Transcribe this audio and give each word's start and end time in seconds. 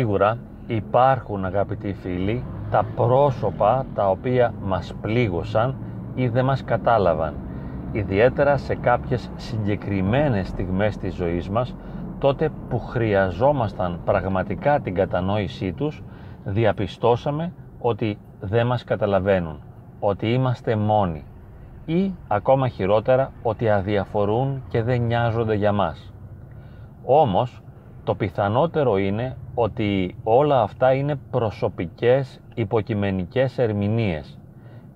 Σίγουρα 0.00 0.38
υπάρχουν 0.66 1.44
αγαπητοί 1.44 1.92
φίλοι 1.92 2.44
τα 2.70 2.84
πρόσωπα 2.96 3.86
τα 3.94 4.10
οποία 4.10 4.54
μας 4.62 4.94
πλήγωσαν 5.00 5.74
ή 6.14 6.28
δεν 6.28 6.44
μας 6.44 6.64
κατάλαβαν 6.64 7.34
ιδιαίτερα 7.92 8.56
σε 8.56 8.74
κάποιες 8.74 9.30
συγκεκριμένες 9.36 10.48
στιγμές 10.48 10.96
της 10.96 11.14
ζωής 11.14 11.48
μας 11.48 11.74
τότε 12.18 12.50
που 12.68 12.78
χρειαζόμασταν 12.78 14.00
πραγματικά 14.04 14.80
την 14.80 14.94
κατανόησή 14.94 15.72
τους 15.72 16.02
διαπιστώσαμε 16.44 17.52
ότι 17.78 18.18
δεν 18.40 18.66
μας 18.66 18.84
καταλαβαίνουν 18.84 19.60
ότι 20.00 20.32
είμαστε 20.32 20.76
μόνοι 20.76 21.24
ή 21.86 22.14
ακόμα 22.28 22.68
χειρότερα 22.68 23.32
ότι 23.42 23.70
αδιαφορούν 23.70 24.62
και 24.68 24.82
δεν 24.82 25.02
νοιάζονται 25.02 25.54
για 25.54 25.72
μας. 25.72 26.12
Όμως 27.04 27.62
το 28.04 28.14
πιθανότερο 28.14 28.98
είναι 28.98 29.36
ότι 29.62 30.16
όλα 30.24 30.62
αυτά 30.62 30.92
είναι 30.92 31.18
προσωπικές 31.30 32.40
υποκειμενικές 32.54 33.58
ερμηνείες. 33.58 34.38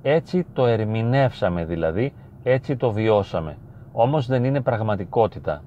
Έτσι 0.02 0.46
το 0.52 0.66
ερμηνεύσαμε 0.66 1.64
δηλαδή, 1.64 2.12
έτσι 2.42 2.77
το 2.77 2.92
βιώσαμε. 2.92 3.56
Όμως 3.92 4.27
δεν 4.27 4.45
είναι 4.45 4.60
πραγματικότητα. 4.60 5.62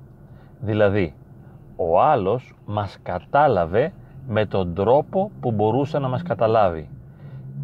Δηλαδή, 0.60 1.14
ο 1.76 2.02
άλλος 2.02 2.56
μας 2.66 3.00
κατάλαβε 3.04 3.92
με 4.28 4.46
τον 4.46 4.74
τρόπο 4.74 5.32
που 5.42 5.52
μπορούσε 5.52 6.00
να 6.00 6.08
μας 6.08 6.24
καταλάβει. 6.24 6.90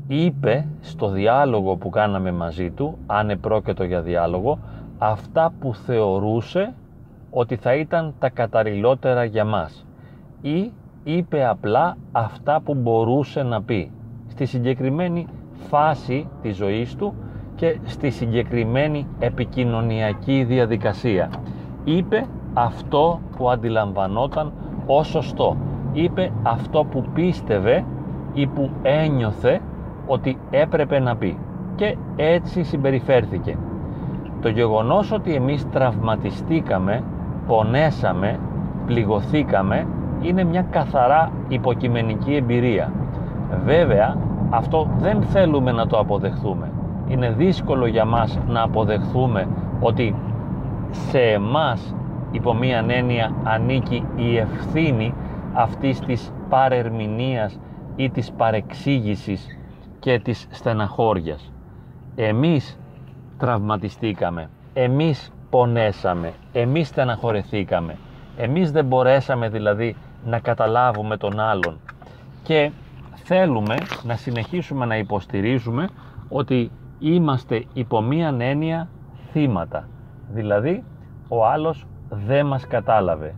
Είπε 0.08 0.68
στο 0.82 1.10
διάλογο 1.10 1.76
που 1.76 1.90
κάναμε 1.90 2.32
μαζί 2.32 2.72
του, 2.72 2.98
αν 3.06 3.30
επρόκειτο 3.30 3.84
για 3.84 4.02
διάλογο, 4.02 4.60
αυτά 4.98 5.54
που 5.60 5.76
θεωρούσε 5.76 6.74
ότι 7.30 7.56
θα 7.56 7.76
ήταν 7.76 8.14
τα 8.20 8.30
καταλληλότερα 8.30 9.24
για 9.24 9.46
μας 9.46 9.86
ή 10.42 10.72
είπε 11.04 11.46
απλά 11.46 11.98
αυτά 12.12 12.62
που 12.62 12.74
μπορούσε 12.74 13.44
να 13.44 13.62
πει 13.62 13.92
στη 14.28 14.46
συγκεκριμένη 14.46 15.28
φάση 15.70 16.28
της 16.42 16.56
ζωής 16.56 16.96
του 16.96 17.14
και 17.56 17.80
στη 17.84 18.10
συγκεκριμένη 18.10 19.08
επικοινωνιακή 19.20 20.44
διαδικασία. 20.44 21.30
Είπε 21.84 22.26
αυτό 22.54 23.20
που 23.38 23.50
αντιλαμβανόταν 23.50 24.54
ως 24.86 25.08
σωστό. 25.08 25.58
Είπε 25.94 26.32
αυτό 26.44 26.84
που 26.84 27.04
πίστευε 27.14 27.86
ή 28.34 28.48
που 28.48 28.70
ένιωθε 28.82 29.62
ότι 30.08 30.38
έπρεπε 30.50 31.00
να 31.00 31.16
πει 31.16 31.38
και 31.76 31.98
έτσι 32.16 32.64
συμπεριφέρθηκε. 32.64 33.58
Το 34.42 34.50
γεγονός 34.50 35.12
ότι 35.12 35.34
εμείς 35.34 35.70
τραυματιστήκαμε, 35.70 37.04
πονέσαμε, 37.48 38.40
πληγωθήκαμε 38.86 39.88
είναι 40.24 40.44
μια 40.44 40.62
καθαρά 40.62 41.32
υποκειμενική 41.48 42.36
εμπειρία. 42.36 42.92
Βέβαια, 43.66 44.18
αυτό 44.50 44.88
δεν 44.98 45.22
θέλουμε 45.22 45.72
να 45.72 45.88
το 45.88 45.98
αποδεχθούμε. 46.00 46.72
Είναι 47.08 47.30
δύσκολο 47.32 47.86
για 47.86 48.06
μας 48.06 48.40
να 48.48 48.62
αποδεχθούμε 48.62 49.48
ότι 49.80 50.16
σε 50.92 51.20
εμάς 51.20 51.96
υπό 52.32 52.54
μία 52.54 52.86
έννοια 52.88 53.32
ανήκει 53.44 54.06
η 54.16 54.38
ευθύνη 54.38 55.14
αυτής 55.54 56.00
της 56.00 56.34
παρερμηνίας 56.50 57.60
ή 57.96 58.10
της 58.10 58.32
παρεξήγησης 58.32 59.58
και 60.00 60.20
της 60.20 60.48
στεναχώριας. 60.52 61.52
Εμείς 62.16 62.80
τραυματιστήκαμε, 63.38 64.50
εμείς 64.74 65.34
πονέσαμε, 65.50 66.34
εμείς 66.54 66.88
στεναχωρεθήκαμε, 66.88 67.96
εμείς 68.38 68.72
δεν 68.72 68.86
μπορέσαμε 68.86 69.50
δηλαδή 69.50 69.96
να 70.26 70.40
καταλάβουμε 70.40 71.18
τον 71.18 71.40
άλλον 71.40 71.80
και 72.44 72.72
θέλουμε 73.14 73.76
να 74.04 74.16
συνεχίσουμε 74.16 74.86
να 74.86 74.98
υποστηρίζουμε 74.98 75.90
ότι 76.30 76.72
είμαστε 77.00 77.66
υπό 77.74 78.02
μία 78.02 78.36
έννοια 78.40 78.88
θύματα. 79.32 79.88
Δηλαδή 80.30 80.84
ο 81.28 81.46
άλλος 81.46 81.86
δεν 82.10 82.46
μας 82.46 82.68
κατάλαβε. 82.68 83.36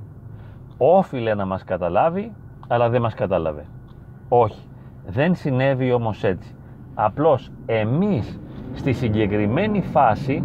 Όφιλε 0.77 1.33
να 1.33 1.45
μας 1.45 1.63
καταλάβει 1.63 2.31
αλλά 2.67 2.89
δεν 2.89 3.01
μας 3.01 3.13
κατάλαβε. 3.13 3.65
Όχι, 4.29 4.67
δεν 5.07 5.35
συνέβη 5.35 5.91
όμως 5.91 6.23
έτσι. 6.23 6.55
Απλώς 6.93 7.51
εμείς 7.65 8.39
στη 8.73 8.93
συγκεκριμένη 8.93 9.81
φάση 9.81 10.43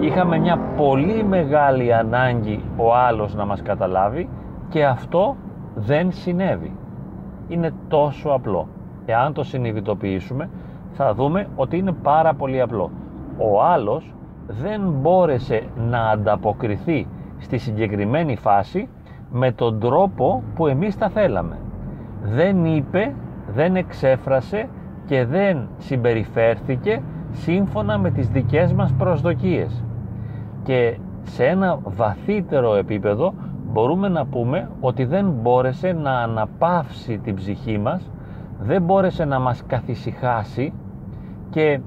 είχαμε 0.00 0.38
μια 0.38 0.58
πολύ 0.76 1.24
μεγάλη 1.24 1.94
ανάγκη 1.94 2.64
ο 2.76 2.94
άλλος 2.94 3.34
να 3.34 3.44
μας 3.44 3.62
καταλάβει 3.62 4.28
και 4.68 4.86
αυτό 4.86 5.36
δεν 5.74 6.12
συνέβη. 6.12 6.72
Είναι 7.48 7.72
τόσο 7.88 8.28
απλό. 8.28 8.68
Εάν 9.06 9.32
το 9.32 9.42
συνειδητοποιήσουμε 9.42 10.50
θα 10.92 11.14
δούμε 11.14 11.48
ότι 11.56 11.76
είναι 11.76 11.92
πάρα 11.92 12.34
πολύ 12.34 12.60
απλό. 12.60 12.90
Ο 13.38 13.62
άλλος 13.62 14.14
δεν 14.46 14.80
μπόρεσε 15.00 15.62
να 15.76 16.10
ανταποκριθεί 16.10 17.06
στη 17.38 17.58
συγκεκριμένη 17.58 18.36
φάση 18.36 18.88
με 19.30 19.52
τον 19.52 19.80
τρόπο 19.80 20.42
που 20.54 20.66
εμείς 20.66 20.98
τα 20.98 21.08
θέλαμε. 21.08 21.58
Δεν 22.22 22.64
είπε, 22.64 23.14
δεν 23.54 23.76
εξέφρασε 23.76 24.68
και 25.06 25.24
δεν 25.24 25.68
συμπεριφέρθηκε 25.78 27.02
σύμφωνα 27.30 27.98
με 27.98 28.10
τις 28.10 28.28
δικές 28.28 28.72
μας 28.72 28.92
προσδοκίες. 28.92 29.84
Και 30.62 30.96
σε 31.22 31.44
ένα 31.44 31.78
βαθύτερο 31.82 32.74
επίπεδο 32.74 33.34
μπορούμε 33.72 34.08
να 34.08 34.26
πούμε 34.26 34.68
ότι 34.80 35.04
δεν 35.04 35.30
μπόρεσε 35.30 35.92
να 35.92 36.12
αναπαύσει 36.18 37.18
την 37.18 37.34
ψυχή 37.34 37.78
μας, 37.78 38.10
δεν 38.60 38.82
μπόρεσε 38.82 39.24
να 39.24 39.38
μας 39.38 39.62
καθησυχάσει 39.66 40.72
και 41.50 41.80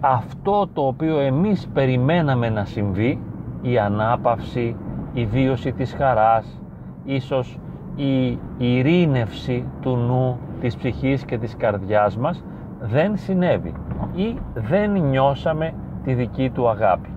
αυτό 0.00 0.68
το 0.72 0.86
οποίο 0.86 1.18
εμείς 1.18 1.68
περιμέναμε 1.74 2.48
να 2.48 2.64
συμβεί, 2.64 3.20
η 3.62 3.78
ανάπαυση, 3.78 4.76
η 5.12 5.26
βίωση 5.26 5.72
της 5.72 5.94
χαράς, 5.94 6.60
ίσως 7.04 7.58
η 7.96 8.38
ειρήνευση 8.58 9.64
του 9.80 9.96
νου, 9.96 10.38
της 10.60 10.76
ψυχής 10.76 11.24
και 11.24 11.38
της 11.38 11.56
καρδιάς 11.56 12.16
μας 12.16 12.44
δεν 12.80 13.16
συνέβη 13.16 13.74
ή 14.14 14.36
δεν 14.54 14.90
νιώσαμε 14.90 15.74
τη 16.04 16.14
δική 16.14 16.50
του 16.50 16.68
αγάπη. 16.68 17.08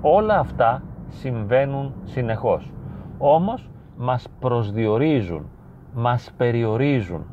Όλα 0.00 0.38
αυτά 0.38 0.82
συμβαίνουν 1.08 1.92
συνεχώς 2.04 2.72
όμως 3.18 3.68
μας 3.96 4.28
προσδιορίζουν, 4.40 5.46
μας 5.94 6.32
περιορίζουν. 6.36 7.24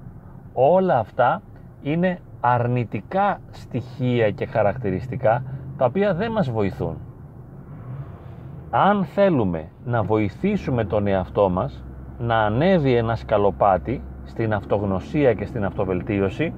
Όλα 0.53 0.99
αυτά 0.99 1.41
είναι 1.81 2.19
αρνητικά 2.39 3.39
στοιχεία 3.51 4.31
και 4.31 4.45
χαρακτηριστικά 4.45 5.43
τα 5.77 5.85
οποία 5.85 6.13
δεν 6.13 6.31
μας 6.31 6.51
βοηθούν. 6.51 6.97
Αν 8.69 9.03
θέλουμε 9.03 9.67
να 9.85 10.03
βοηθήσουμε 10.03 10.85
τον 10.85 11.07
εαυτό 11.07 11.49
μας 11.49 11.83
να 12.19 12.35
ανέβει 12.35 12.95
ένα 12.95 13.15
σκαλοπάτι 13.15 14.03
στην 14.23 14.53
αυτογνωσία 14.53 15.33
και 15.33 15.45
στην 15.45 15.65
αυτοβελτίωση 15.65 16.53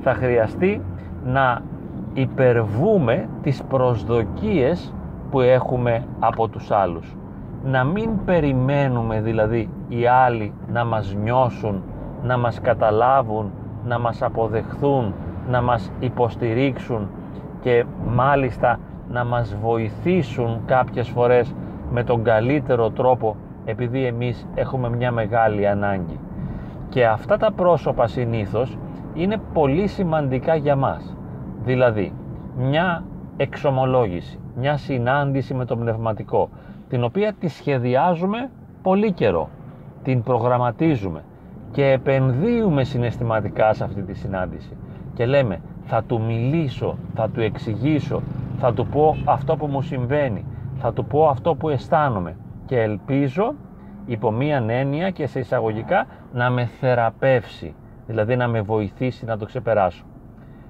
θα 0.00 0.14
χρειαστεί 0.14 0.82
να 1.24 1.62
υπερβούμε 2.12 3.28
τις 3.42 3.62
προσδοκίες 3.62 4.94
που 5.30 5.40
έχουμε 5.40 6.04
από 6.20 6.48
τους 6.48 6.70
άλλους 6.70 7.16
να 7.64 7.84
μην 7.84 8.24
περιμένουμε 8.24 9.20
δηλαδή 9.20 9.68
οι 9.88 10.06
άλλοι 10.06 10.52
να 10.72 10.84
μας 10.84 11.14
νιώσουν, 11.22 11.82
να 12.22 12.38
μας 12.38 12.60
καταλάβουν, 12.60 13.52
να 13.86 13.98
μας 13.98 14.22
αποδεχθούν, 14.22 15.14
να 15.48 15.62
μας 15.62 15.90
υποστηρίξουν 16.00 17.08
και 17.60 17.84
μάλιστα 18.06 18.78
να 19.10 19.24
μας 19.24 19.56
βοηθήσουν 19.62 20.60
κάποιες 20.66 21.08
φορές 21.08 21.54
με 21.90 22.04
τον 22.04 22.22
καλύτερο 22.22 22.90
τρόπο 22.90 23.36
επειδή 23.64 24.04
εμείς 24.04 24.46
έχουμε 24.54 24.88
μια 24.88 25.12
μεγάλη 25.12 25.68
ανάγκη. 25.68 26.18
Και 26.88 27.06
αυτά 27.06 27.36
τα 27.36 27.52
πρόσωπα 27.52 28.06
συνήθως 28.06 28.78
είναι 29.14 29.36
πολύ 29.52 29.86
σημαντικά 29.86 30.54
για 30.54 30.76
μας. 30.76 31.16
Δηλαδή, 31.64 32.12
μια 32.56 33.04
εξομολόγηση, 33.36 34.38
μια 34.56 34.76
συνάντηση 34.76 35.54
με 35.54 35.64
το 35.64 35.76
πνευματικό, 35.76 36.48
την 36.92 37.04
οποία 37.04 37.32
τη 37.32 37.48
σχεδιάζουμε 37.48 38.50
πολύ 38.82 39.12
καιρό, 39.12 39.48
την 40.02 40.22
προγραμματίζουμε 40.22 41.24
και 41.70 41.90
επενδύουμε 41.90 42.84
συναισθηματικά 42.84 43.74
σε 43.74 43.84
αυτή 43.84 44.02
τη 44.02 44.14
συνάντηση 44.14 44.76
και 45.14 45.26
λέμε 45.26 45.60
θα 45.84 46.02
του 46.02 46.20
μιλήσω, 46.20 46.96
θα 47.14 47.28
του 47.28 47.40
εξηγήσω, 47.40 48.22
θα 48.58 48.72
του 48.72 48.86
πω 48.86 49.16
αυτό 49.24 49.56
που 49.56 49.66
μου 49.66 49.82
συμβαίνει, 49.82 50.44
θα 50.76 50.92
του 50.92 51.04
πω 51.04 51.28
αυτό 51.28 51.54
που 51.54 51.68
αισθάνομαι 51.68 52.36
και 52.66 52.80
ελπίζω 52.80 53.54
υπό 54.06 54.30
μία 54.30 54.64
έννοια 54.68 55.10
και 55.10 55.26
σε 55.26 55.38
εισαγωγικά 55.38 56.06
να 56.32 56.50
με 56.50 56.64
θεραπεύσει, 56.64 57.74
δηλαδή 58.06 58.36
να 58.36 58.48
με 58.48 58.60
βοηθήσει 58.60 59.24
να 59.24 59.38
το 59.38 59.44
ξεπεράσω. 59.44 60.04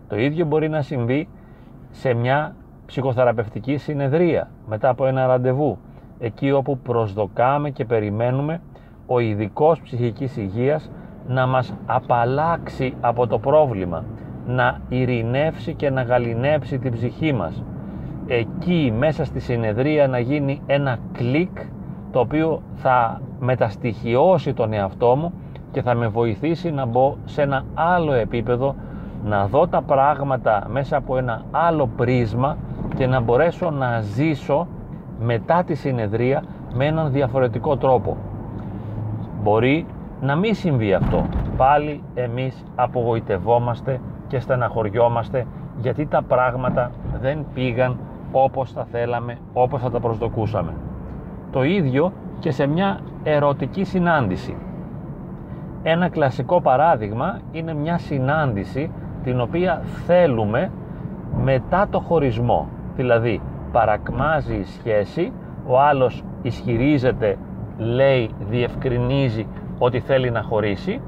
Το 0.09 0.17
ίδιο 0.17 0.47
μπορεί 0.47 0.69
να 0.69 0.83
συμβεί 0.83 1.29
σε 1.91 2.15
μια 2.15 2.55
ψυχοθεραπευτική 2.87 3.77
συνεδρία 3.77 4.51
μετά 4.67 4.89
από 4.89 5.07
ένα 5.07 5.27
ραντεβού 5.27 5.79
εκεί 6.23 6.51
όπου 6.51 6.79
προσδοκάμε 6.79 7.71
και 7.71 7.85
περιμένουμε 7.85 8.61
ο 9.07 9.21
ειδικός 9.21 9.81
ψυχικής 9.81 10.37
υγείας 10.37 10.91
να 11.29 11.47
μας 11.47 11.75
απαλλάξει 11.87 12.95
από 13.01 13.27
το 13.27 13.39
πρόβλημα, 13.39 14.05
να 14.47 14.81
ειρηνεύσει 14.89 15.75
και 15.75 15.91
να 15.91 16.03
γαλινέψει 16.03 16.79
την 16.79 16.93
ψυχή 16.93 17.33
μας. 17.33 17.65
Εκεί 18.27 18.95
μέσα 18.99 19.25
στη 19.25 19.41
συνεδρία 19.41 20.09
να 20.09 20.19
γίνει 20.19 20.63
ένα 20.67 20.99
κλικ 21.13 21.59
το 22.13 22.21
οποίο 22.21 22.63
θα 22.75 23.21
μεταστοιχειώσει 23.41 24.53
τον 24.53 24.73
εαυτό 24.73 25.17
μου 25.17 25.33
και 25.73 25.83
θα 25.83 25.95
με 25.95 26.09
βοηθήσει 26.09 26.71
να 26.71 26.87
μπω 26.87 27.17
σε 27.25 27.43
ένα 27.43 27.65
άλλο 27.75 28.13
επίπεδο, 28.13 28.75
να 29.25 29.47
δω 29.47 29.67
τα 29.67 29.83
πράγματα 29.83 30.67
μέσα 30.71 30.97
από 30.97 31.17
ένα 31.17 31.43
άλλο 31.51 31.87
πρίσμα 31.97 32.57
και 32.97 33.07
να 33.07 33.21
μπορέσω 33.21 33.71
να 33.71 34.01
ζήσω 34.01 34.67
μετά 35.21 35.65
τη 35.65 35.75
συνεδρία 35.75 36.43
με 36.75 36.87
έναν 36.87 37.13
διαφορετικό 37.13 37.77
τρόπο. 37.77 38.17
Μπορεί 39.43 39.87
να 40.21 40.37
μην 40.37 40.55
συμβεί 40.55 40.95
αυτό. 40.95 41.27
Πάλι 41.57 42.03
εμείς 42.15 42.65
απογοητευόμαστε 42.75 44.01
και 44.27 44.41
στεναχωριόμαστε 44.41 45.47
γιατί 45.81 46.07
τα 46.07 46.23
πράγματα 46.23 46.91
δεν 47.21 47.47
πήγαν 47.55 47.99
όπως 48.33 48.73
θα 48.73 48.85
θέλαμε, 48.91 49.39
όπως 49.53 49.81
θα 49.81 49.91
τα 49.91 50.01
προσδοκούσαμε. 50.01 50.73
Το 51.51 51.63
ίδιο 51.63 52.13
και 52.39 52.51
σε 52.51 52.67
μια 52.67 52.99
ερωτική 53.23 53.85
συνάντηση. 53.85 54.57
Ένα 55.83 56.09
κλασικό 56.09 56.61
παράδειγμα 56.61 57.41
είναι 57.53 57.75
μια 57.75 57.99
συνάντηση 57.99 58.91
την 59.23 59.41
οποία 59.41 59.83
θέλουμε 60.07 60.71
μετά 61.43 61.87
το 61.91 62.01
χωρισμό. 62.01 62.69
Δηλαδή 62.97 63.41
παρακμάζει 63.73 64.55
η 64.55 64.65
σχέση, 64.65 65.33
ο 65.67 65.81
άλλος 65.81 66.25
ισχυρίζεται, 66.43 67.37
λέει, 67.79 68.31
διευκρινίζει 68.49 69.47
ότι 69.79 70.01
θέλει 70.01 70.31
να 70.31 70.43
χωρίσει 70.43 71.01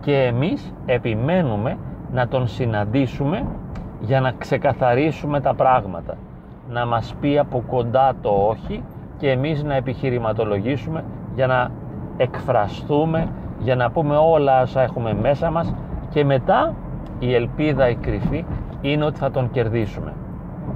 και 0.00 0.22
εμείς 0.22 0.72
επιμένουμε 0.86 1.78
να 2.12 2.28
τον 2.28 2.46
συναντήσουμε 2.46 3.46
για 4.00 4.20
να 4.20 4.32
ξεκαθαρίσουμε 4.38 5.40
τα 5.40 5.54
πράγματα. 5.54 6.16
Να 6.68 6.86
μας 6.86 7.14
πει 7.20 7.38
από 7.38 7.62
κοντά 7.70 8.14
το 8.22 8.28
όχι 8.28 8.84
και 9.18 9.30
εμείς 9.30 9.62
να 9.62 9.74
επιχειρηματολογήσουμε 9.74 11.04
για 11.34 11.46
να 11.46 11.70
εκφραστούμε, 12.16 13.28
για 13.58 13.76
να 13.76 13.90
πούμε 13.90 14.16
όλα 14.16 14.62
όσα 14.62 14.82
έχουμε 14.82 15.14
μέσα 15.14 15.50
μας 15.50 15.74
και 16.10 16.24
μετά 16.24 16.74
η 17.18 17.34
ελπίδα 17.34 17.88
η 17.88 17.94
κρυφή 17.94 18.44
είναι 18.80 19.04
ότι 19.04 19.18
θα 19.18 19.30
τον 19.30 19.50
κερδίσουμε. 19.50 20.12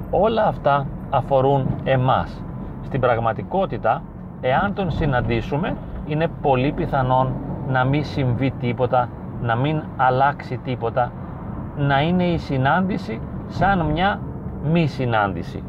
Όλα 0.09 0.45
αυτά 0.45 0.85
αφορούν 1.09 1.67
εμάς. 1.83 2.43
Στην 2.83 2.99
πραγματικότητα, 2.99 4.01
εάν 4.41 4.73
τον 4.73 4.91
συναντήσουμε, 4.91 5.75
είναι 6.05 6.27
πολύ 6.41 6.71
πιθανόν 6.71 7.33
να 7.67 7.83
μην 7.83 8.05
συμβεί 8.05 8.51
τίποτα, 8.51 9.09
να 9.41 9.55
μην 9.55 9.83
αλλάξει 9.97 10.57
τίποτα, 10.57 11.11
να 11.77 12.01
είναι 12.01 12.23
η 12.23 12.37
συνάντηση 12.37 13.21
σαν 13.47 13.85
μια 13.85 14.19
μη 14.71 14.87
συνάντηση. 14.87 15.63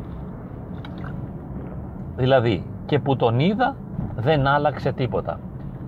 Δηλαδή, 2.16 2.64
και 2.86 2.98
που 2.98 3.16
τον 3.16 3.38
είδα 3.38 3.76
δεν 4.16 4.46
άλλαξε 4.46 4.92
τίποτα. 4.92 5.38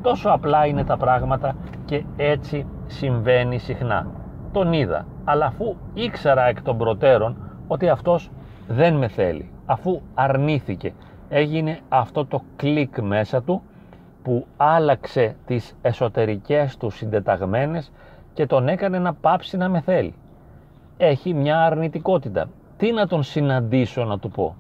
Τόσο 0.03 0.29
απλά 0.29 0.67
είναι 0.67 0.85
τα 0.85 0.97
πράγματα 0.97 1.55
και 1.85 2.05
έτσι 2.17 2.67
συμβαίνει 2.87 3.59
συχνά. 3.59 4.07
Τον 4.53 4.73
είδα, 4.73 5.07
αλλά 5.25 5.47
αφού 5.47 5.77
ήξερα 5.95 6.47
εκ 6.47 6.63
των 6.63 6.79
προτέρων 6.79 7.37
ότι 7.67 7.89
αυτός 7.89 8.31
δεν 8.73 8.95
με 8.95 9.09
θέλει, 9.09 9.51
αφού 9.67 10.01
αρνήθηκε, 10.15 10.93
έγινε 11.29 11.79
αυτό 11.89 12.27
το 12.27 12.43
κλικ 12.57 12.99
μέσα 12.99 13.43
του 13.43 13.63
που 14.23 14.47
άλλαξε 14.57 15.37
τις 15.47 15.77
εσωτερικές 15.83 16.77
του 16.77 16.91
συντεταγμένες 16.91 17.93
και 18.33 18.47
τον 18.47 18.69
έκανε 18.69 18.99
να 18.99 19.15
πάψει 19.15 19.57
να 19.57 19.69
με 19.69 19.81
θέλει. 19.81 20.15
Έχει 20.97 21.35
μια 21.35 21.61
αρνητικότητα. 21.61 22.49
Τι 22.77 22.93
να 22.93 23.07
τον 23.07 23.23
συναντήσω 23.23 24.05
να 24.05 24.19
του 24.19 24.31
πω; 24.31 24.57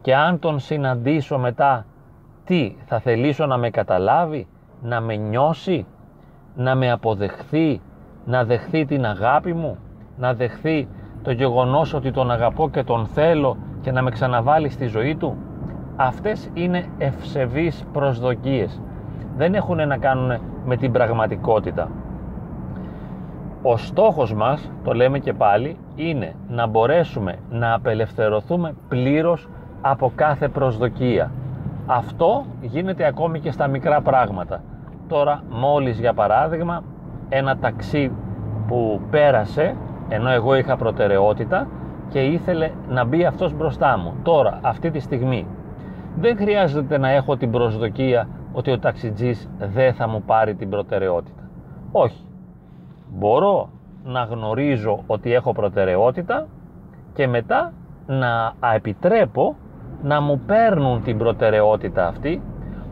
Και 0.00 0.14
αν 0.16 0.38
τον 0.38 0.58
συναντήσω 0.58 1.38
μετά, 1.38 1.86
τι 2.44 2.76
θα 2.86 2.98
θελήσω 2.98 3.46
να 3.46 3.56
με 3.56 3.70
καταλάβει, 3.70 4.46
να 4.82 5.00
με 5.00 5.16
νιώσει, 5.16 5.86
να 6.56 6.74
με 6.74 6.90
αποδεχθεί, 6.90 7.80
να 8.24 8.44
δεχθεί 8.44 8.84
την 8.84 9.06
αγάπη 9.06 9.52
μου, 9.52 9.78
να 10.18 10.34
δεχθεί 10.34 10.88
το 11.22 11.30
γεγονός 11.30 11.94
ότι 11.94 12.10
τον 12.10 12.30
αγαπώ 12.30 12.70
και 12.70 12.82
τον 12.82 13.06
θέλω 13.06 13.56
και 13.80 13.92
να 13.92 14.02
με 14.02 14.10
ξαναβάλει 14.10 14.68
στη 14.68 14.86
ζωή 14.86 15.16
του. 15.16 15.36
Αυτές 15.96 16.50
είναι 16.54 16.84
ευσεβείς 16.98 17.84
προσδοκίες. 17.92 18.80
Δεν 19.36 19.54
έχουν 19.54 19.88
να 19.88 19.96
κάνουν 19.96 20.40
με 20.64 20.76
την 20.76 20.92
πραγματικότητα. 20.92 21.88
Ο 23.62 23.76
στόχος 23.76 24.34
μας, 24.34 24.70
το 24.84 24.92
λέμε 24.92 25.18
και 25.18 25.32
πάλι, 25.32 25.76
είναι 25.94 26.34
να 26.48 26.66
μπορέσουμε 26.66 27.38
να 27.50 27.74
απελευθερωθούμε 27.74 28.74
πλήρως 28.88 29.48
από 29.80 30.12
κάθε 30.14 30.48
προσδοκία. 30.48 31.30
Αυτό 31.86 32.44
γίνεται 32.60 33.06
ακόμη 33.06 33.40
και 33.40 33.50
στα 33.50 33.66
μικρά 33.66 34.00
πράγματα. 34.00 34.62
Τώρα 35.08 35.42
μόλις 35.50 35.98
για 35.98 36.14
παράδειγμα 36.14 36.82
ένα 37.28 37.56
ταξί 37.56 38.12
που 38.66 39.00
πέρασε 39.10 39.76
ενώ 40.08 40.30
εγώ 40.30 40.54
είχα 40.54 40.76
προτεραιότητα 40.76 41.68
και 42.08 42.20
ήθελε 42.20 42.70
να 42.88 43.04
μπει 43.04 43.24
αυτός 43.24 43.54
μπροστά 43.54 43.98
μου. 43.98 44.14
Τώρα, 44.22 44.58
αυτή 44.62 44.90
τη 44.90 44.98
στιγμή, 44.98 45.46
δεν 46.16 46.36
χρειάζεται 46.36 46.98
να 46.98 47.10
έχω 47.10 47.36
την 47.36 47.50
προσδοκία 47.50 48.28
ότι 48.52 48.70
ο 48.70 48.78
ταξιτζής 48.78 49.48
δεν 49.58 49.94
θα 49.94 50.08
μου 50.08 50.22
πάρει 50.22 50.54
την 50.54 50.70
προτεραιότητα. 50.70 51.42
Όχι. 51.92 52.24
Μπορώ 53.10 53.68
να 54.04 54.22
γνωρίζω 54.22 55.02
ότι 55.06 55.32
έχω 55.32 55.52
προτεραιότητα 55.52 56.46
και 57.14 57.26
μετά 57.26 57.72
να 58.06 58.52
επιτρέπω 58.74 59.56
να 60.02 60.20
μου 60.20 60.40
παίρνουν 60.46 61.02
την 61.02 61.18
προτεραιότητα 61.18 62.06
αυτή 62.06 62.42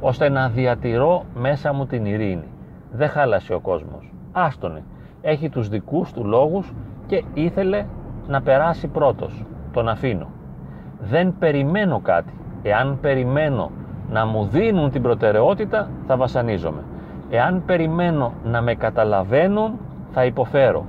ώστε 0.00 0.28
να 0.28 0.48
διατηρώ 0.48 1.24
μέσα 1.34 1.72
μου 1.72 1.86
την 1.86 2.04
ειρήνη. 2.04 2.48
Δεν 2.92 3.08
χάλασε 3.08 3.54
ο 3.54 3.60
κόσμος. 3.60 4.12
Άστονε. 4.32 4.82
Έχει 5.22 5.48
τους 5.48 5.68
δικούς 5.68 6.12
του 6.12 6.24
λόγους 6.24 6.74
και 7.06 7.24
ήθελε 7.34 7.84
να 8.28 8.42
περάσει 8.42 8.86
πρώτος. 8.86 9.44
Τον 9.72 9.88
αφήνω. 9.88 10.26
Δεν 11.00 11.34
περιμένω 11.38 12.00
κάτι. 12.00 12.32
Εάν 12.62 12.98
περιμένω 13.00 13.70
να 14.10 14.26
μου 14.26 14.44
δίνουν 14.44 14.90
την 14.90 15.02
προτεραιότητα 15.02 15.88
θα 16.06 16.16
βασανίζομαι. 16.16 16.82
Εάν 17.30 17.62
περιμένω 17.66 18.32
να 18.44 18.60
με 18.60 18.74
καταλαβαίνουν 18.74 19.78
θα 20.12 20.24
υποφέρω. 20.24 20.84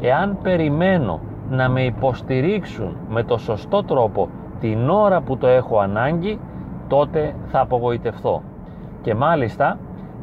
Εάν 0.00 0.38
περιμένω 0.42 1.20
να 1.50 1.68
με 1.68 1.82
υποστηρίξουν 1.84 2.96
με 3.08 3.22
το 3.22 3.38
σωστό 3.38 3.84
τρόπο 3.84 4.28
την 4.60 4.90
ώρα 4.90 5.20
που 5.20 5.36
το 5.36 5.46
έχω 5.46 5.78
ανάγκη 5.78 6.38
τότε 6.88 7.34
θα 7.46 7.60
απογοητευθώ. 7.60 8.42
Και 9.02 9.14
μάλιστα 9.14 9.78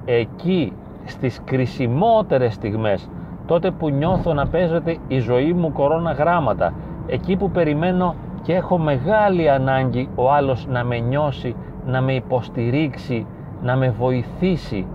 εκεί 0.06 0.74
στις 1.06 1.42
κρισιμότερες 1.46 2.54
στιγμές 2.54 3.10
τότε 3.50 3.72
που 3.72 3.90
νιώθω 3.90 4.34
να 4.34 4.48
παίζεται 4.48 4.98
η 5.08 5.20
ζωή 5.20 5.54
μου 5.54 5.72
κορώνα 5.72 6.12
γράμματα, 6.12 6.74
εκεί 7.08 7.36
που 7.36 7.52
περιμένω 7.52 8.16
και 8.42 8.54
έχω 8.54 8.78
μεγάλη 8.78 9.50
ανάγκη 9.50 10.10
ο 10.16 10.32
άλλος 10.32 10.68
να 10.68 10.84
με 10.84 10.98
νιώσει, 10.98 11.56
να 11.86 12.02
με 12.02 12.14
υποστηρίξει, 12.14 13.26
να 13.62 13.76
με 13.76 13.90
βοηθήσει, 13.90 14.88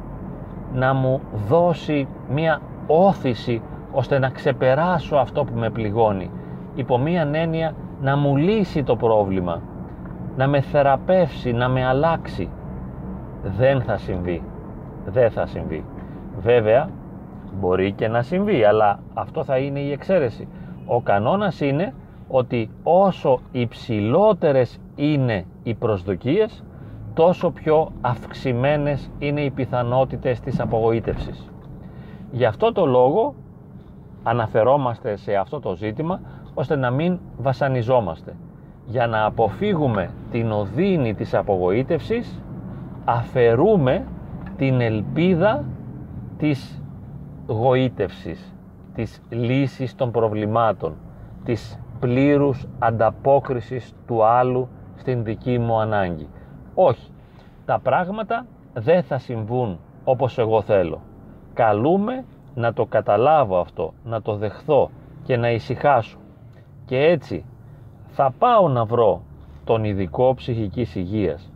να 0.74 0.94
μου 0.94 1.20
δώσει 1.48 2.08
μία 2.30 2.60
όθηση 2.86 3.62
ώστε 3.92 4.18
να 4.18 4.28
ξεπεράσω 4.28 5.16
αυτό 5.16 5.44
που 5.44 5.58
με 5.58 5.70
πληγώνει. 5.70 6.30
Υπό 6.74 6.98
μία 6.98 7.28
έννοια 7.32 7.74
να 8.02 8.16
μου 8.16 8.36
λύσει 8.36 8.82
το 8.82 8.96
πρόβλημα, 8.96 9.60
να 10.36 10.46
με 10.46 10.60
θεραπεύσει, 10.60 11.52
να 11.52 11.68
με 11.68 11.86
αλλάξει. 11.86 12.48
Δεν 13.58 13.82
θα 13.82 13.96
συμβεί. 13.96 14.42
Δεν 15.06 15.30
θα 15.30 15.46
συμβεί. 15.46 15.84
Βέβαια, 16.40 16.88
Μπορεί 17.60 17.92
και 17.92 18.08
να 18.08 18.22
συμβεί, 18.22 18.64
αλλά 18.64 18.98
αυτό 19.14 19.44
θα 19.44 19.58
είναι 19.58 19.80
η 19.80 19.92
εξαίρεση. 19.92 20.48
Ο 20.86 21.00
κανόνας 21.00 21.60
είναι 21.60 21.94
ότι 22.28 22.70
όσο 22.82 23.40
υψηλότερες 23.52 24.80
είναι 24.96 25.44
οι 25.62 25.74
προσδοκίες, 25.74 26.64
τόσο 27.14 27.50
πιο 27.50 27.92
αυξημένες 28.00 29.10
είναι 29.18 29.40
οι 29.40 29.50
πιθανότητες 29.50 30.40
της 30.40 30.60
απογοήτευσης. 30.60 31.50
Γι' 32.30 32.44
αυτό 32.44 32.72
το 32.72 32.86
λόγο 32.86 33.34
αναφερόμαστε 34.22 35.16
σε 35.16 35.34
αυτό 35.34 35.60
το 35.60 35.74
ζήτημα, 35.74 36.20
ώστε 36.54 36.76
να 36.76 36.90
μην 36.90 37.18
βασανιζόμαστε. 37.38 38.36
Για 38.86 39.06
να 39.06 39.24
αποφύγουμε 39.24 40.10
την 40.30 40.52
οδύνη 40.52 41.14
της 41.14 41.34
απογοήτευσης, 41.34 42.42
αφαιρούμε 43.04 44.06
την 44.56 44.80
ελπίδα 44.80 45.64
της 46.38 46.83
γοήτευσης, 47.46 48.54
της 48.94 49.20
λύσης 49.28 49.94
των 49.94 50.10
προβλημάτων, 50.10 50.94
της 51.44 51.78
πλήρους 52.00 52.66
ανταπόκρισης 52.78 53.94
του 54.06 54.24
άλλου 54.24 54.68
στην 54.96 55.24
δική 55.24 55.58
μου 55.58 55.80
ανάγκη. 55.80 56.28
Όχι, 56.74 57.10
τα 57.64 57.78
πράγματα 57.78 58.46
δεν 58.72 59.02
θα 59.02 59.18
συμβούν 59.18 59.78
όπως 60.04 60.38
εγώ 60.38 60.62
θέλω. 60.62 61.00
Καλούμε 61.54 62.24
να 62.54 62.72
το 62.72 62.86
καταλάβω 62.86 63.58
αυτό, 63.60 63.92
να 64.04 64.22
το 64.22 64.36
δεχθώ 64.36 64.90
και 65.24 65.36
να 65.36 65.50
ησυχάσω. 65.50 66.18
Και 66.84 66.98
έτσι 66.98 67.44
θα 68.08 68.34
πάω 68.38 68.68
να 68.68 68.84
βρω 68.84 69.22
τον 69.64 69.84
ειδικό 69.84 70.34
ψυχικής 70.34 70.94
υγείας. 70.94 71.52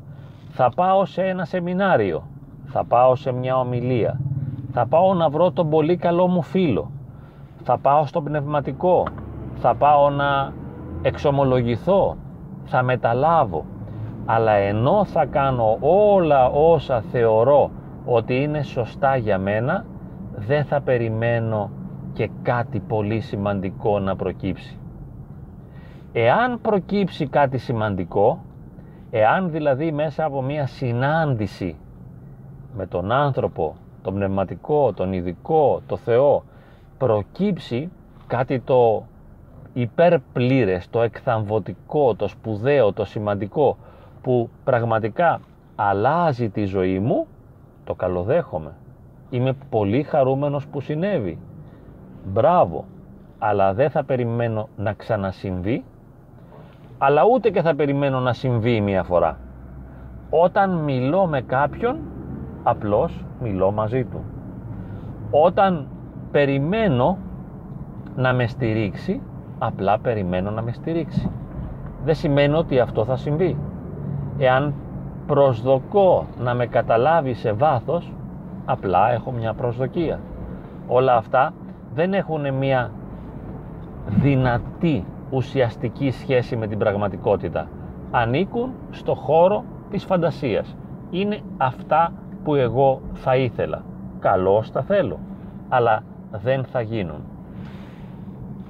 Θα 0.51 0.71
πάω 0.75 1.05
σε 1.05 1.23
ένα 1.23 1.45
σεμινάριο, 1.45 2.27
θα 2.67 2.85
πάω 2.85 3.15
σε 3.15 3.33
μια 3.33 3.59
ομιλία, 3.59 4.21
θα 4.73 4.87
πάω 4.87 5.15
να 5.15 5.29
βρω 5.29 5.51
τον 5.51 5.71
πολύ 5.71 5.97
καλό 5.97 6.27
μου 6.27 6.43
φίλο, 6.43 6.91
θα 7.63 7.79
πάω 7.79 8.07
στο 8.07 8.23
πνευματικό, 8.23 9.07
θα 9.55 9.75
πάω 9.75 10.11
να 10.11 10.53
εξομολογηθώ, 11.03 12.17
θα 12.65 12.83
μεταλάβω. 12.83 13.65
Αλλά 14.27 14.53
ενώ 14.53 15.05
θα 15.05 15.25
κάνω 15.27 15.77
όλα 15.81 16.49
όσα 16.49 17.01
θεωρώ 17.01 17.71
ότι 18.05 18.43
είναι 18.43 18.63
σωστά 18.63 19.17
για 19.17 19.39
μένα, 19.39 19.85
δεν 20.37 20.65
θα 20.65 20.81
περιμένω 20.81 21.71
και 22.13 22.31
κάτι 22.43 22.81
πολύ 22.81 23.21
σημαντικό 23.21 23.99
να 23.99 24.17
προκύψει. 24.17 24.79
Εάν 26.13 26.61
προκύψει 26.61 27.27
κάτι 27.27 27.59
σημαντικό, 27.59 28.39
εάν 29.11 29.51
δηλαδή 29.51 29.93
μέσα 29.93 30.25
από 30.25 30.43
μια 30.43 30.67
συνάντηση 30.67 31.77
με 32.77 32.87
τον 32.87 33.13
άνθρωπο, 33.13 33.75
τον 34.03 34.15
πνευματικό, 34.15 34.93
τον 34.93 35.13
ειδικό, 35.13 35.81
το 35.87 35.97
Θεό, 35.97 36.43
προκύψει 36.99 37.91
κάτι 38.27 38.61
το 38.61 39.05
υπερπλήρες, 39.73 40.91
το 40.91 41.03
εκθαμβωτικό, 41.03 42.15
το 42.15 42.29
σπουδαίο, 42.29 42.93
το 42.93 43.05
σημαντικό 43.05 43.77
που 44.23 44.51
πραγματικά 44.65 45.41
αλλάζει 45.77 46.49
τη 46.49 46.65
ζωή 46.65 46.99
μου, 46.99 47.27
το 47.85 47.95
καλοδέχομαι. 47.95 48.73
Είμαι 49.31 49.57
πολύ 49.71 50.03
χαρούμενος 50.03 50.67
που 50.67 50.81
συνέβη. 50.81 51.39
Μπράβο. 52.25 52.85
Αλλά 53.39 53.75
δεν 53.75 53.91
θα 53.91 54.05
περιμένω 54.05 54.69
να 54.77 54.93
ξανασυμβεί, 54.93 55.85
αλλά 56.99 57.23
ούτε 57.33 57.51
και 57.51 57.63
θα 57.63 57.75
περιμένω 57.75 58.21
να 58.21 58.33
συμβεί 58.33 58.81
μία 58.81 59.03
φορά. 59.03 59.39
Όταν 60.31 60.71
μιλώ 60.71 61.27
με 61.27 61.41
κάποιον, 61.41 61.99
απλώς 62.69 63.25
μιλώ 63.41 63.71
μαζί 63.71 64.05
του. 64.05 64.21
Όταν 65.31 65.87
περιμένω 66.31 67.19
να 68.17 68.33
με 68.33 68.47
στηρίξει, 68.47 69.21
απλά 69.59 69.99
περιμένω 69.99 70.51
να 70.51 70.63
με 70.63 70.73
στηρίξει. 70.73 71.31
Δεν 72.05 72.15
σημαίνει 72.15 72.55
ότι 72.55 72.81
αυτό 72.81 73.05
θα 73.05 73.17
συμβεί. 73.17 73.59
Εάν 74.39 74.75
προσδοκώ 75.27 76.27
να 76.39 76.55
με 76.55 76.67
καταλάβει 76.67 77.35
σε 77.35 77.53
βάθος, 77.53 78.13
απλά 78.65 79.13
έχω 79.13 79.31
μια 79.31 79.55
προσδοκία. 79.55 80.21
Όλα 80.87 81.17
αυτά 81.17 81.53
δεν 81.95 82.15
έχουν 82.15 82.55
μια 82.55 82.91
δυνατή 84.07 85.05
ουσιαστική 85.31 86.11
σχέση 86.11 86.57
με 86.57 86.67
την 86.67 86.79
πραγματικότητα. 86.79 87.69
Ανήκουν 88.11 88.73
στο 88.91 89.15
χώρο 89.15 89.65
της 89.91 90.05
φαντασίας. 90.05 90.77
Είναι 91.11 91.41
αυτά 91.57 92.13
που 92.45 92.55
εγώ 92.55 93.01
θα 93.15 93.37
ήθελα. 93.37 93.83
Καλώς 94.21 94.73
τα 94.73 94.83
θέλω. 94.83 95.19
Αλλά 95.69 96.03
δεν 96.31 96.65
θα 96.65 96.81
γίνουν. 96.81 97.23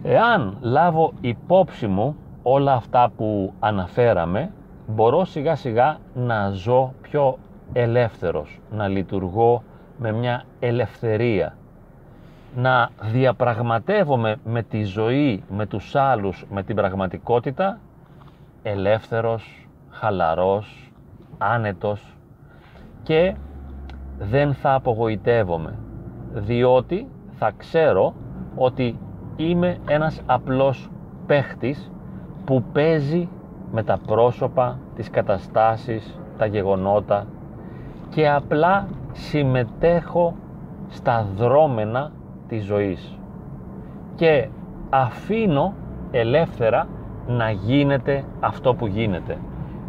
Εάν 0.03 0.57
λάβω 0.61 1.13
υπόψη 1.21 1.87
μου 1.87 2.17
όλα 2.43 2.73
αυτά 2.73 3.11
που 3.17 3.53
αναφέραμε, 3.61 4.51
μπορώ 4.87 5.25
σιγά 5.25 5.55
σιγά 5.55 5.97
να 6.15 6.51
ζω 6.51 6.93
πιο 7.03 7.39
ελεύθερος, 7.73 8.61
να 8.71 8.89
λειτουργώ 8.89 9.63
με 9.99 10.13
μια 10.13 10.45
ελευθερία, 10.61 11.57
να 12.57 12.91
διαπραγματεύομαι 13.03 14.37
με 14.45 14.63
τη 14.63 14.85
ζωή, 14.85 15.43
με 15.49 15.67
τους 15.67 15.95
άλλους, 15.95 16.47
με 16.51 16.63
την 16.63 16.77
πραγματικότητα, 16.77 17.79
ελεύθερος, 18.63 19.69
χαλαρός, 19.91 20.93
άνετος 21.39 22.17
και 23.03 23.35
δεν 24.19 24.55
θα 24.55 24.75
απογοητεύομαι, 24.75 25.79
διότι 26.33 27.09
θα 27.31 27.53
ξέρω 27.57 28.15
ότι 28.57 28.99
είμαι 29.37 29.77
ένας 29.89 30.23
απλός 30.27 30.91
παίχτης 31.27 31.91
που 32.45 32.63
παίζει 32.73 33.29
με 33.73 33.83
τα 33.83 33.99
πρόσωπα, 34.07 34.79
τις 34.95 35.11
καταστάσεις, 35.11 36.19
τα 36.39 36.47
γεγονότα 36.47 37.27
και 38.09 38.31
απλά 38.31 38.89
συμμετέχω 39.13 40.35
στα 40.89 41.27
δρόμενα 41.37 42.13
της 42.49 42.65
ζωής 42.65 43.19
και 44.15 44.49
αφήνω 44.91 45.75
ελεύθερα 46.11 46.87
να 47.27 47.51
γίνεται 47.51 48.25
αυτό 48.41 48.75
που 48.75 48.87
γίνεται. 48.87 49.39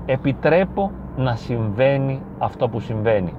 Επιτρέπω 0.06 0.92
να 1.18 1.36
συμβαίνει 1.36 2.22
αυτό 2.38 2.70
που 2.70 2.80
συμβαίνει. 2.80 3.34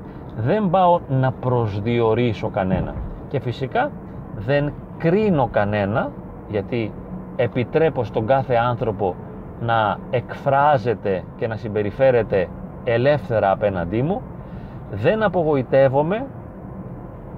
Δεν 0.44 0.70
πάω 0.70 1.00
να 1.08 1.32
προσδιορίσω 1.32 2.48
κανένα. 2.48 2.94
Και 3.28 3.40
φυσικά 3.40 3.90
δεν 4.36 4.72
κρίνω 4.98 5.48
κανένα 5.52 6.10
γιατί 6.48 6.92
επιτρέπω 7.36 8.04
στον 8.04 8.26
κάθε 8.26 8.54
άνθρωπο 8.54 9.14
να 9.60 9.98
εκφράζεται 10.10 11.22
και 11.36 11.46
να 11.46 11.56
συμπεριφέρεται 11.56 12.48
ελεύθερα 12.84 13.50
απέναντί 13.50 14.02
μου. 14.02 14.22
Δεν 14.90 15.22
απογοητεύομαι. 15.22 16.26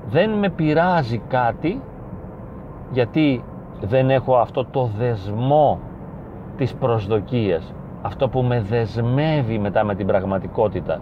Δεν 0.09 0.31
με 0.31 0.49
πειράζει 0.49 1.19
κάτι 1.29 1.81
γιατί 2.91 3.45
δεν 3.81 4.11
έχω 4.11 4.37
αυτό 4.37 4.65
το 4.65 4.91
δεσμό 4.99 5.79
της 6.57 6.75
προσδοκίας. 6.75 7.75
Αυτό 8.03 8.29
που 8.29 8.43
με 8.43 8.61
δεσμεύει 8.61 9.59
μετά 9.59 9.85
με 9.85 9.95
την 9.95 10.07
πραγματικότητα 10.07 11.01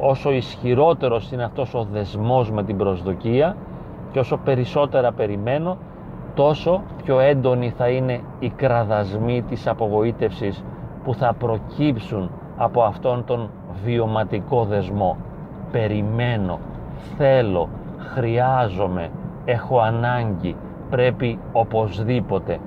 όσο 0.00 0.30
ισχυρότερος 0.30 1.32
είναι 1.32 1.44
αυτός 1.44 1.74
ο 1.74 1.86
δεσμός 1.92 2.50
με 2.50 2.64
την 2.64 2.76
προσδοκία 2.76 3.56
και 4.12 4.18
όσο 4.18 4.36
περισσότερα 4.36 5.12
περιμένω 5.12 5.76
τόσο 6.34 6.82
πιο 7.04 7.20
έντονη 7.20 7.70
θα 7.70 7.88
είναι 7.88 8.20
η 8.38 8.48
κραδασμή 8.48 9.42
της 9.42 9.66
απογοήτευσης 9.66 10.64
που 11.04 11.14
θα 11.14 11.34
προκύψουν 11.38 12.30
από 12.56 12.82
αυτόν 12.82 13.24
τον 13.24 13.50
βιωματικό 13.84 14.64
δεσμό. 14.64 15.16
Περιμένω, 15.72 16.58
θέλω, 17.16 17.68
χρειάζομαι, 18.14 19.10
έχω 19.44 19.80
ανάγκη, 19.80 20.56
πρέπει 20.90 21.38
οπωσδήποτε. 21.52 22.58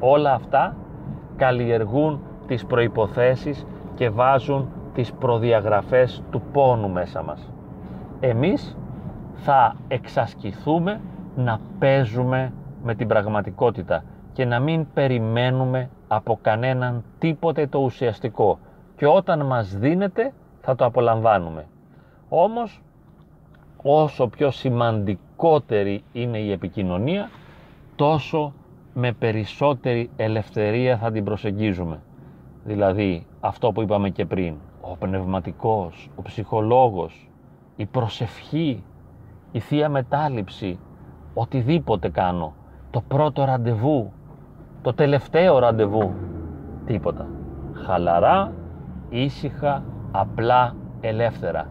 Όλα 0.00 0.32
αυτά 0.32 0.76
καλλιεργούν 1.36 2.20
τις 2.46 2.66
προϋποθέσεις 2.66 3.66
και 3.94 4.10
βάζουν 4.10 4.68
τις 4.94 5.12
προδιαγραφές 5.12 6.22
του 6.30 6.42
πόνου 6.52 6.88
μέσα 6.88 7.22
μας. 7.22 7.50
Εμείς 8.20 8.76
θα 9.34 9.76
εξασκηθούμε 9.88 11.00
να 11.36 11.60
παίζουμε 11.78 12.52
με 12.82 12.94
την 12.94 13.08
πραγματικότητα 13.08 14.04
και 14.32 14.44
να 14.44 14.60
μην 14.60 14.86
περιμένουμε 14.94 15.90
από 16.08 16.38
κανέναν 16.42 17.04
τίποτε 17.18 17.66
το 17.66 17.78
ουσιαστικό 17.78 18.58
και 18.96 19.06
όταν 19.06 19.46
μας 19.46 19.76
δίνεται 19.76 20.32
θα 20.60 20.74
το 20.74 20.84
απολαμβάνουμε. 20.84 21.66
Όμως 22.28 22.82
όσο 23.82 24.28
πιο 24.28 24.50
σημαντικότερη 24.50 26.04
είναι 26.12 26.38
η 26.38 26.50
επικοινωνία 26.50 27.28
τόσο 27.96 28.52
με 28.94 29.12
περισσότερη 29.12 30.10
ελευθερία 30.16 30.96
θα 30.96 31.10
την 31.10 31.24
προσεγγίζουμε. 31.24 32.00
Δηλαδή 32.64 33.26
αυτό 33.40 33.72
που 33.72 33.82
είπαμε 33.82 34.08
και 34.08 34.24
πριν, 34.24 34.54
ο 34.84 34.96
πνευματικός, 34.98 36.10
ο 36.16 36.22
ψυχολόγος, 36.22 37.30
η 37.76 37.86
προσευχή, 37.86 38.84
η 39.52 39.60
Θεία 39.60 39.88
Μετάληψη, 39.88 40.78
οτιδήποτε 41.34 42.08
κάνω, 42.08 42.52
το 42.90 43.02
πρώτο 43.08 43.44
ραντεβού, 43.44 44.12
το 44.82 44.94
τελευταίο 44.94 45.58
ραντεβού, 45.58 46.12
τίποτα. 46.86 47.26
Χαλαρά, 47.72 48.52
ήσυχα, 49.08 49.82
απλά, 50.10 50.74
ελεύθερα. 51.00 51.66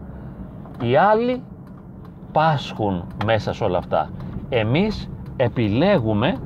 Οι 0.82 0.96
άλλοι 0.96 1.42
πάσχουν 2.32 3.04
μέσα 3.24 3.52
σε 3.52 3.64
όλα 3.64 3.78
αυτά. 3.78 4.10
Εμείς 4.48 5.10
επιλέγουμε 5.36 6.38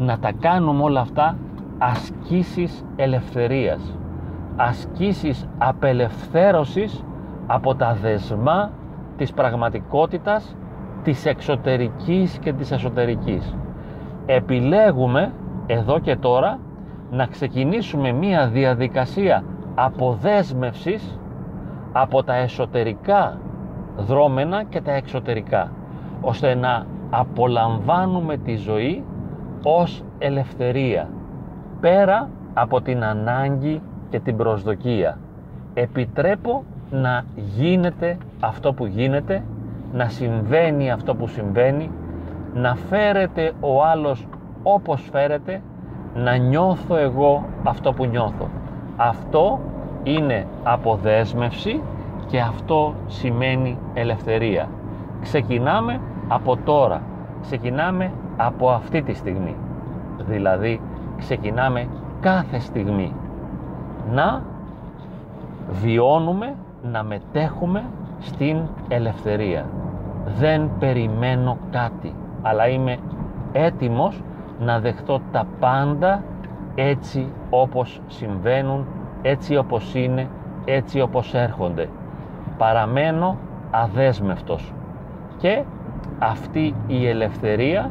να 0.00 0.18
τα 0.18 0.32
κάνουμε 0.32 0.82
όλα 0.82 1.00
αυτά 1.00 1.36
ασκήσεις 1.78 2.84
ελευθερίας. 2.96 3.99
Ασκήσεις 4.62 5.48
απελευθέρωσης 5.58 7.04
από 7.46 7.74
τα 7.74 7.94
δεσμά 8.02 8.70
της 9.16 9.32
πραγματικότητας 9.32 10.56
της 11.02 11.26
εξωτερικής 11.26 12.38
και 12.38 12.52
της 12.52 12.70
εσωτερικής. 12.70 13.56
Επιλέγουμε 14.26 15.32
εδώ 15.66 15.98
και 15.98 16.16
τώρα 16.16 16.58
να 17.10 17.26
ξεκινήσουμε 17.26 18.12
μία 18.12 18.48
διαδικασία 18.48 19.44
αποδέσμευσης 19.74 21.18
από 21.92 22.22
τα 22.22 22.34
εσωτερικά 22.34 23.38
δρόμενα 23.96 24.64
και 24.64 24.80
τα 24.80 24.92
εξωτερικά 24.92 25.72
ώστε 26.20 26.54
να 26.54 26.86
απολαμβάνουμε 27.10 28.36
τη 28.36 28.56
ζωή 28.56 29.04
ως 29.64 30.04
ελευθερία 30.18 31.08
πέρα 31.80 32.28
από 32.54 32.80
την 32.80 33.04
ανάγκη 33.04 33.82
και 34.10 34.20
την 34.20 34.36
προσδοκία. 34.36 35.18
Επιτρέπω 35.74 36.64
να 36.90 37.24
γίνεται 37.56 38.18
αυτό 38.40 38.72
που 38.72 38.86
γίνεται 38.86 39.42
να 39.92 40.08
συμβαίνει 40.08 40.90
αυτό 40.90 41.14
που 41.14 41.26
συμβαίνει 41.26 41.90
να 42.54 42.74
φέρεται 42.74 43.52
ο 43.60 43.84
άλλος 43.84 44.26
όπως 44.62 45.08
φέρεται 45.12 45.62
να 46.14 46.36
νιώθω 46.36 46.96
εγώ 46.96 47.44
αυτό 47.64 47.92
που 47.92 48.04
νιώθω. 48.04 48.48
Αυτό 48.96 49.60
είναι 50.02 50.46
αποδέσμευση 50.62 51.82
και 52.26 52.40
αυτό 52.40 52.94
σημαίνει 53.06 53.78
ελευθερία. 53.94 54.68
Ξεκινάμε 55.20 56.00
από 56.28 56.56
τώρα. 56.56 57.02
Ξεκινάμε 57.42 58.12
από 58.36 58.70
αυτή 58.70 59.02
τη 59.02 59.14
στιγμή. 59.14 59.56
Δηλαδή 60.28 60.80
ξεκινάμε 61.18 61.88
κάθε 62.20 62.58
στιγμή 62.58 63.12
να 64.12 64.42
βιώνουμε 65.70 66.54
να 66.82 67.02
μετέχουμε 67.02 67.84
στην 68.18 68.60
ελευθερία. 68.88 69.64
Δεν 70.38 70.70
περιμένω 70.78 71.58
κάτι 71.70 72.14
αλλά 72.42 72.68
είμαι 72.68 72.98
έτοιμος 73.52 74.22
να 74.60 74.78
δεχτώ 74.78 75.20
τα 75.32 75.46
πάντα 75.60 76.22
έτσι 76.74 77.32
όπως 77.50 78.00
συμβαίνουν 78.06 78.86
έτσι 79.22 79.56
όπως 79.56 79.94
είναι 79.94 80.28
έτσι 80.64 81.00
όπως 81.00 81.34
έρχονται. 81.34 81.88
Παραμένω 82.58 83.36
αδέσμευτος. 83.70 84.72
Και 85.38 85.62
αυτή 86.18 86.74
η 86.86 87.06
ελευθερία 87.08 87.90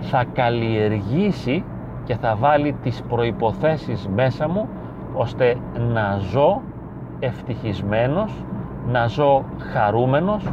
θα 0.00 0.24
καλλιεργήσει 0.32 1.64
και 2.04 2.14
θα 2.14 2.36
βάλει 2.36 2.72
τις 2.82 3.02
προϋποθέσεις 3.08 4.08
μέσα 4.14 4.48
μου 4.48 4.68
ώστε 5.14 5.56
να 5.92 6.18
ζω 6.18 6.62
ευτυχισμένος, 7.20 8.44
να 8.86 9.06
ζω 9.06 9.44
χαρούμενος, 9.72 10.44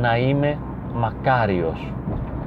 να 0.00 0.16
είμαι 0.18 0.58
μακάριος, 0.94 1.92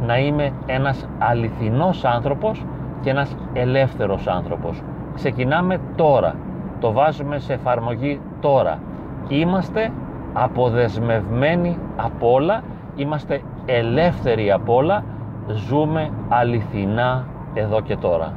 να 0.05 0.17
είμαι 0.17 0.51
ένας 0.65 1.07
αληθινός 1.19 2.05
άνθρωπος 2.05 2.65
και 3.01 3.09
ένας 3.09 3.35
ελεύθερος 3.53 4.27
άνθρωπος. 4.27 4.81
Ξεκινάμε 5.15 5.79
τώρα, 5.95 6.35
το 6.79 6.91
βάζουμε 6.91 7.39
σε 7.39 7.53
εφαρμογή 7.53 8.19
τώρα. 8.39 8.79
Είμαστε 9.27 9.91
αποδεσμευμένοι 10.33 11.77
από 11.95 12.31
όλα, 12.31 12.61
είμαστε 12.95 13.41
ελεύθεροι 13.65 14.51
από 14.51 14.75
όλα, 14.75 15.03
ζούμε 15.47 16.09
αληθινά 16.29 17.25
εδώ 17.53 17.81
και 17.81 17.95
τώρα. 17.95 18.33